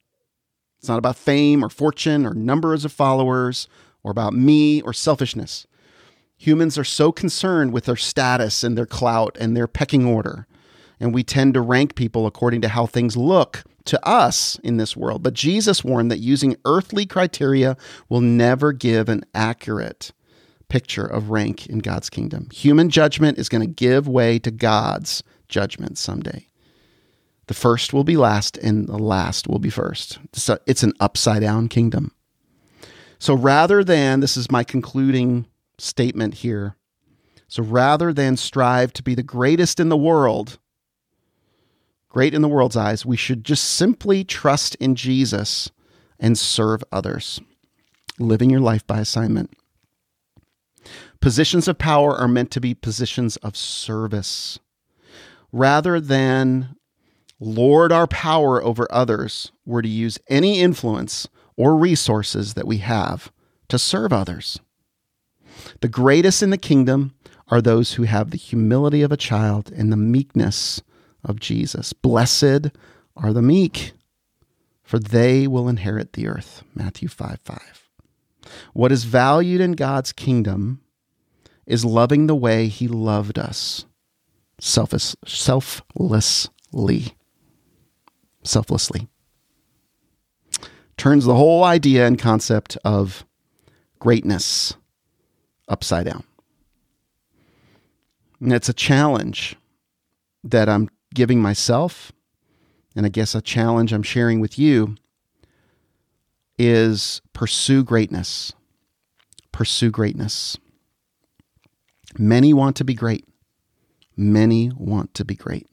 It's 0.79 0.89
not 0.89 0.99
about 0.99 1.17
fame 1.17 1.65
or 1.65 1.69
fortune 1.69 2.25
or 2.25 2.35
numbers 2.35 2.85
of 2.85 2.93
followers 2.93 3.69
or 4.03 4.11
about 4.11 4.33
me 4.33 4.81
or 4.81 4.93
selfishness. 4.93 5.67
Humans 6.39 6.79
are 6.79 6.85
so 6.85 7.13
concerned 7.13 7.73
with 7.73 7.85
their 7.85 7.97
status 7.97 8.65
and 8.65 8.79
their 8.79 8.87
clout 8.87 9.37
and 9.39 9.55
their 9.55 9.67
pecking 9.67 10.07
order. 10.07 10.47
And 11.01 11.15
we 11.15 11.25
tend 11.25 11.55
to 11.55 11.63
rank 11.63 11.95
people 11.95 12.27
according 12.27 12.61
to 12.61 12.69
how 12.69 12.87
things 12.87 13.17
look 13.17 13.65
to 13.87 14.07
us 14.07 14.59
in 14.63 14.77
this 14.77 14.95
world. 14.97 15.23
But 15.23 15.35
Jesus 15.35 15.83
warned 15.83 16.11
that 16.11 16.19
using 16.19 16.57
earthly 16.67 17.07
criteria 17.07 17.77
will 18.09 18.21
never 18.21 18.73
give 18.73 19.09
an 19.09 19.25
accurate 19.35 20.13
picture 20.69 21.07
of 21.07 21.31
rank 21.31 21.67
in 21.67 21.79
God's 21.79 22.11
kingdom. 22.11 22.49
Human 22.53 22.91
judgment 22.91 23.39
is 23.39 23.49
going 23.49 23.67
to 23.67 23.75
give 23.75 24.07
way 24.07 24.39
to 24.39 24.51
God's 24.51 25.23
judgment 25.49 25.99
someday. 25.99 26.47
The 27.49 27.55
first 27.55 27.93
will 27.93 28.05
be 28.05 28.17
last, 28.17 28.57
and 28.59 28.87
the 28.87 28.99
last 28.99 29.49
will 29.49 29.59
be 29.59 29.71
first. 29.71 30.21
So 30.33 30.59
it's 30.67 30.85
an 30.85 30.93
upside 31.01 31.41
down 31.41 31.69
kingdom. 31.69 32.13
So 33.19 33.35
rather 33.35 33.83
than, 33.83 34.21
this 34.21 34.37
is 34.37 34.53
my 34.53 34.63
concluding 34.63 35.47
statement 35.77 36.35
here. 36.35 36.77
So 37.49 37.65
rather 37.65 38.13
than 38.13 38.37
strive 38.37 38.93
to 38.93 39.03
be 39.03 39.17
the 39.17 39.25
greatest 39.25 39.81
in 39.81 39.89
the 39.89 39.97
world, 39.97 40.61
great 42.11 42.35
in 42.35 42.43
the 42.43 42.49
world's 42.49 42.77
eyes, 42.77 43.07
we 43.07 43.17
should 43.17 43.45
just 43.45 43.65
simply 43.65 44.23
trust 44.25 44.75
in 44.75 44.95
Jesus 44.95 45.71
and 46.19 46.37
serve 46.37 46.85
others, 46.93 47.41
living 48.19 48.51
your 48.51 48.61
life 48.61 48.87
by 48.87 48.99
assignment. 48.99 49.57
Positions 51.21 51.69
of 51.69 51.79
power 51.79 52.15
are 52.15 52.29
meant 52.29 52.51
to 52.51 52.61
be 52.61 52.75
positions 52.75 53.37
of 53.39 53.57
service. 53.57 54.59
Rather 55.53 56.01
than 56.01 56.77
lord 57.39 57.93
our 57.93 58.07
power 58.07 58.63
over 58.63 58.87
others, 58.91 59.53
we're 59.65 59.83
to 59.83 59.89
use 59.89 60.19
any 60.29 60.61
influence 60.61 61.29
or 61.57 61.77
resources 61.77 62.55
that 62.55 62.67
we 62.67 62.79
have 62.79 63.31
to 63.69 63.79
serve 63.79 64.13
others. 64.13 64.59
The 65.81 65.89
greatest 65.89 66.43
in 66.43 66.51
the 66.51 66.59
kingdom 66.59 67.15
are 67.49 67.61
those 67.61 67.95
who 67.95 68.05
have 68.05 68.31
the 68.31 68.37
humility 68.37 69.03
of 69.03 69.13
a 69.13 69.17
child 69.17 69.71
and 69.73 69.93
the 69.93 69.97
meekness 69.97 70.83
of 71.25 71.41
Jesus. 71.41 71.93
Blessed 71.93 72.69
are 73.17 73.33
the 73.33 73.43
meek, 73.43 73.93
for 74.83 74.99
they 74.99 75.47
will 75.47 75.69
inherit 75.69 76.13
the 76.15 76.29
earth. 76.29 76.63
Matthew 76.75 77.09
5 77.09 77.41
5. 77.43 77.89
What 78.73 78.93
is 78.93 79.05
valued 79.05 79.61
in 79.61 79.73
God's 79.73 80.13
kingdom 80.13 80.81
is 81.67 81.85
loving 81.85 82.27
the 82.27 82.35
way 82.35 82.69
he 82.69 82.89
loved 82.89 83.39
us 83.39 83.85
selfless, 84.61 85.17
selflessly. 85.27 87.15
Selflessly. 88.43 89.09
Turns 90.97 91.25
the 91.25 91.35
whole 91.35 91.65
idea 91.65 92.07
and 92.07 92.19
concept 92.19 92.77
of 92.85 93.25
greatness 93.99 94.75
upside 95.69 96.07
down. 96.07 96.25
And 98.41 98.53
it's 98.53 98.69
a 98.69 98.75
challenge 98.75 99.57
that 100.45 100.69
I'm 100.69 100.89
giving 101.15 101.41
myself, 101.41 102.13
and 102.97 103.07
I 103.07 103.09
guess 103.09 103.35
a 103.35 103.41
challenge 103.41 103.93
I'm 103.93 104.03
sharing 104.03 104.41
with 104.41 104.59
you 104.59 104.97
is 106.59 107.21
pursue 107.33 107.83
greatness. 107.83 108.53
Pursue 109.53 109.91
greatness. 109.91 110.59
Many 112.19 112.53
want 112.53 112.77
to 112.77 112.85
be 112.85 112.95
great. 112.95 113.27
Many 114.17 114.71
want 114.77 115.15
to 115.15 115.25
be 115.25 115.35
great. 115.35 115.67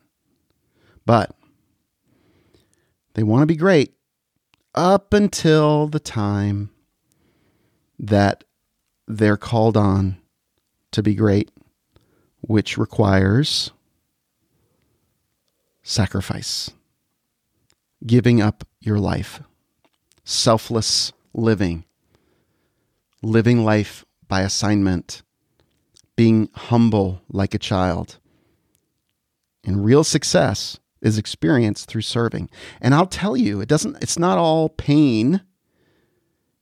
But 1.06 1.36
they 3.14 3.24
want 3.24 3.42
to 3.42 3.48
be 3.48 3.56
great 3.56 3.94
up 4.76 5.14
until 5.14 5.88
the 5.88 6.00
time 6.00 6.70
that 8.00 8.44
they're 9.08 9.38
called 9.38 9.76
on 9.76 10.18
to 10.92 11.02
be 11.02 11.16
great, 11.16 11.52
which 12.42 12.78
requires 12.78 13.72
sacrifice, 15.88 16.70
giving 18.06 18.42
up 18.42 18.68
your 18.82 19.00
life, 19.00 19.42
selfless 20.26 21.14
living, 21.34 21.86
living 23.24 23.64
life 23.64 24.06
by 24.28 24.42
assignment, 24.42 25.22
being 26.18 26.50
humble 26.54 27.22
like 27.30 27.54
a 27.54 27.60
child. 27.60 28.20
And 29.64 29.86
real 29.86 30.04
success 30.04 30.78
is 31.02 31.18
experienced 31.18 31.88
through 31.88 32.02
serving. 32.02 32.50
And 32.82 32.94
I'll 32.94 33.08
tell 33.08 33.38
you, 33.38 33.62
it 33.62 33.70
doesn't 33.70 34.02
it's 34.04 34.20
not 34.20 34.38
all 34.38 34.68
pain. 34.68 35.42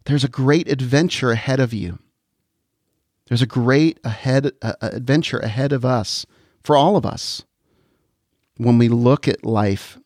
There's 0.06 0.24
a 0.24 0.30
great 0.30 0.70
adventure 0.70 1.32
ahead 1.32 1.60
of 1.60 1.74
you. 1.74 1.98
There's 3.28 3.42
a 3.42 3.48
great 3.48 4.00
ahead 4.04 4.52
uh, 4.62 4.74
adventure 4.82 5.40
ahead 5.40 5.74
of 5.74 5.84
us 5.84 6.28
for 6.64 6.78
all 6.78 6.96
of 6.96 7.08
us 7.08 7.44
when 8.58 8.78
we 8.78 8.88
look 8.88 9.28
at 9.28 9.46
life 9.46 9.98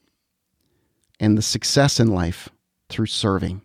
and 1.19 1.37
the 1.37 1.41
success 1.41 1.99
in 1.99 2.07
life 2.07 2.49
through 2.89 3.05
serving. 3.05 3.61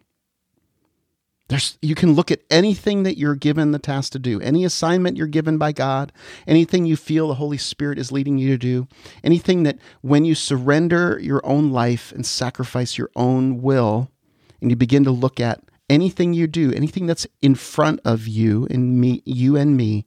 There's, 1.48 1.78
you 1.82 1.94
can 1.94 2.14
look 2.14 2.30
at 2.30 2.42
anything 2.50 3.02
that 3.02 3.18
you're 3.18 3.34
given 3.34 3.72
the 3.72 3.78
task 3.78 4.12
to 4.12 4.18
do, 4.18 4.40
any 4.40 4.64
assignment 4.64 5.18
you're 5.18 5.26
given 5.26 5.58
by 5.58 5.72
God, 5.72 6.10
anything 6.46 6.86
you 6.86 6.96
feel 6.96 7.28
the 7.28 7.34
Holy 7.34 7.58
Spirit 7.58 7.98
is 7.98 8.10
leading 8.10 8.38
you 8.38 8.48
to 8.50 8.58
do, 8.58 8.88
anything 9.22 9.62
that 9.64 9.78
when 10.00 10.24
you 10.24 10.34
surrender 10.34 11.18
your 11.20 11.44
own 11.44 11.70
life 11.70 12.12
and 12.12 12.24
sacrifice 12.24 12.96
your 12.96 13.10
own 13.14 13.60
will, 13.60 14.10
and 14.62 14.70
you 14.70 14.76
begin 14.76 15.04
to 15.04 15.10
look 15.10 15.38
at 15.38 15.60
anything 15.90 16.32
you 16.32 16.46
do, 16.46 16.72
anything 16.72 17.06
that's 17.06 17.26
in 17.42 17.54
front 17.54 18.00
of 18.06 18.26
you 18.26 18.66
and 18.70 18.98
me, 18.98 19.22
you 19.26 19.54
and 19.56 19.76
me, 19.76 20.06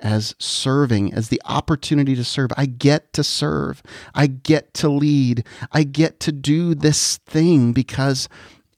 as 0.00 0.34
serving, 0.38 1.12
as 1.12 1.28
the 1.28 1.42
opportunity 1.44 2.14
to 2.14 2.24
serve. 2.24 2.50
I 2.56 2.66
get 2.66 3.12
to 3.14 3.24
serve. 3.24 3.82
I 4.14 4.26
get 4.26 4.74
to 4.74 4.88
lead. 4.88 5.44
I 5.72 5.82
get 5.82 6.20
to 6.20 6.32
do 6.32 6.74
this 6.74 7.18
thing 7.18 7.72
because 7.72 8.28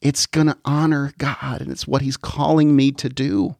it's 0.01 0.27
going 0.27 0.47
to 0.47 0.59
honor 0.65 1.13
God 1.19 1.61
and 1.61 1.71
it's 1.71 1.87
what 1.87 2.03
He's 2.03 2.17
calling 2.17 2.75
me 2.75 2.93
to 2.93 3.09
do. 3.09 3.57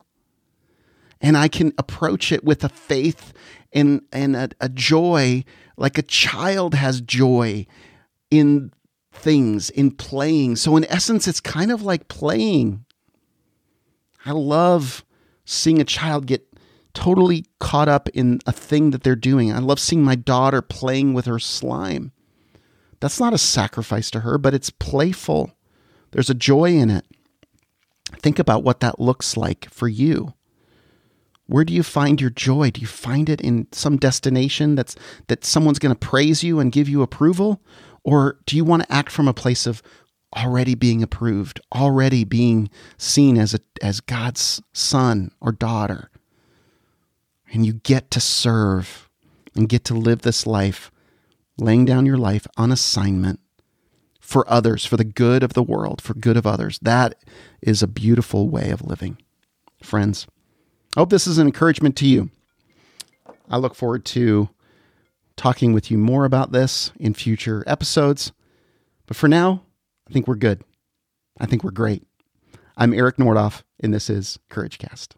And 1.21 1.37
I 1.37 1.49
can 1.49 1.75
approach 1.77 2.33
it 2.33 2.45
with 2.45 2.65
a 2.65 2.71
faith 2.71 3.35
and, 3.73 4.03
and 4.11 4.35
a, 4.35 4.49
a 4.61 4.71
joy 4.71 5.45
like 5.81 5.97
a 5.97 6.03
child 6.03 6.75
has 6.75 7.01
joy 7.01 7.67
in 8.31 8.71
things, 9.13 9.71
in 9.71 9.91
playing. 9.91 10.57
So, 10.57 10.77
in 10.77 10.85
essence, 10.85 11.27
it's 11.27 11.41
kind 11.41 11.73
of 11.73 11.83
like 11.83 12.07
playing. 12.09 12.85
I 14.27 14.33
love 14.33 15.05
seeing 15.47 15.81
a 15.81 15.85
child 15.85 16.27
get 16.27 16.47
totally 16.95 17.47
caught 17.59 17.89
up 17.89 18.09
in 18.11 18.41
a 18.47 18.53
thing 18.53 18.91
that 18.91 19.03
they're 19.03 19.17
doing. 19.17 19.53
I 19.53 19.59
love 19.59 19.81
seeing 19.81 20.03
my 20.03 20.15
daughter 20.15 20.63
playing 20.63 21.15
with 21.15 21.27
her 21.27 21.39
slime. 21.39 22.13
That's 23.01 23.21
not 23.21 23.33
a 23.33 23.39
sacrifice 23.39 24.11
to 24.11 24.21
her, 24.21 24.39
but 24.39 24.55
it's 24.55 24.71
playful. 24.71 25.53
There's 26.11 26.31
a 26.31 26.35
joy 26.35 26.73
in 26.73 26.91
it. 26.91 27.07
Think 28.19 28.39
about 28.39 28.65
what 28.65 28.81
that 28.81 29.01
looks 29.01 29.37
like 29.37 29.69
for 29.71 29.89
you. 29.89 30.35
Where 31.47 31.65
do 31.65 31.73
you 31.73 31.83
find 31.83 32.21
your 32.21 32.31
joy? 32.31 32.71
Do 32.71 32.81
you 32.81 32.87
find 32.87 33.29
it 33.29 33.41
in 33.41 33.67
some 33.73 33.97
destination 33.97 34.75
that's 34.77 34.95
that 35.27 35.45
someone's 35.45 35.81
going 35.81 35.95
to 35.95 35.99
praise 35.99 36.45
you 36.45 36.61
and 36.61 36.71
give 36.71 36.89
you 36.89 37.03
approval? 37.03 37.61
Or 38.05 38.39
do 38.47 38.57
you 38.57 38.65
want 38.65 38.83
to 38.83 38.93
act 38.93 39.11
from 39.11 39.27
a 39.27 39.35
place 39.35 39.67
of 39.67 39.83
already 40.37 40.77
being 40.77 41.03
approved, 41.03 41.61
already 41.75 42.23
being 42.23 42.71
seen 42.99 43.37
as 43.37 43.55
a 43.55 43.61
as 43.83 44.01
God's 44.01 44.63
son 44.73 45.33
or 45.41 45.51
daughter? 45.51 46.11
And 47.51 47.67
you 47.67 47.75
get 47.75 48.11
to 48.13 48.21
serve 48.21 49.09
and 49.55 49.69
get 49.69 49.85
to 49.87 49.95
live 49.95 50.23
this 50.23 50.47
life, 50.47 50.91
laying 51.59 51.85
down 51.85 52.07
your 52.07 52.19
life 52.19 52.47
on 52.57 52.71
assignment 52.71 53.41
for 54.21 54.49
others, 54.49 54.87
for 54.87 54.97
the 54.97 55.05
good 55.05 55.43
of 55.43 55.55
the 55.55 55.63
world, 55.63 56.01
for 56.01 56.15
good 56.15 56.37
of 56.37 56.47
others. 56.47 56.79
That 56.81 57.17
is 57.61 57.83
a 57.83 57.89
beautiful 57.89 58.49
way 58.49 58.71
of 58.71 58.83
living. 58.83 59.19
Friends, 59.83 60.27
I 60.97 61.01
hope 61.01 61.11
this 61.11 61.27
is 61.27 61.39
an 61.39 61.47
encouragement 61.47 61.97
to 61.97 62.07
you. 62.07 62.31
I 63.51 63.57
look 63.57 63.75
forward 63.75 64.05
to 64.07 64.51
talking 65.37 65.73
with 65.73 65.91
you 65.91 65.99
more 65.99 66.25
about 66.25 66.53
this 66.53 66.93
in 67.01 67.15
future 67.15 67.65
episodes. 67.67 68.33
But 69.07 69.17
for 69.17 69.27
now, 69.27 69.63
I 70.09 70.13
think 70.13 70.29
we're 70.29 70.37
good. 70.37 70.63
I 71.41 71.47
think 71.47 71.65
we're 71.65 71.71
great. 71.71 72.05
I'm 72.77 72.95
Eric 72.95 73.17
Nordoff, 73.17 73.63
and 73.83 73.93
this 73.93 74.09
is 74.09 74.39
Courage 74.49 74.79
Cast. 74.79 75.17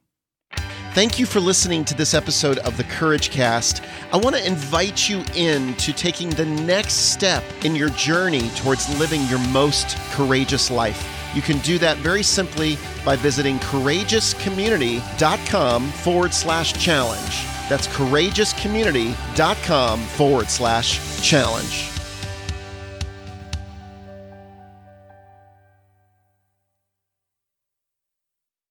Thank 0.95 1.19
you 1.19 1.25
for 1.25 1.41
listening 1.41 1.87
to 1.87 1.95
this 1.95 2.13
episode 2.13 2.59
of 2.59 2.77
the 2.77 2.85
Courage 2.85 3.31
Cast. 3.31 3.83
I 4.13 4.19
want 4.19 4.37
to 4.37 4.47
invite 4.47 5.09
you 5.09 5.25
in 5.35 5.73
to 5.77 5.91
taking 5.91 6.29
the 6.29 6.45
next 6.45 7.13
step 7.13 7.43
in 7.65 7.75
your 7.75 7.89
journey 7.91 8.51
towards 8.57 8.99
living 8.99 9.23
your 9.23 9.39
most 9.49 9.97
courageous 10.11 10.71
life. 10.71 11.03
You 11.35 11.41
can 11.41 11.61
do 11.61 11.79
that 11.79 11.97
very 11.97 12.23
simply 12.23 12.77
by 13.07 13.17
visiting 13.17 13.59
courageouscommunity.com 13.61 15.89
forward 15.93 16.35
slash 16.35 16.75
challenge. 16.75 17.47
That's 17.71 17.87
courageouscommunity.com 17.87 19.99
forward 19.99 20.51
slash 20.51 21.23
challenge. 21.23 21.92